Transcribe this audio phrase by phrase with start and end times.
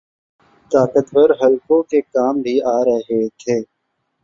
[0.71, 3.59] طاقتور حلقوں کے کام بھی آرہے تھے۔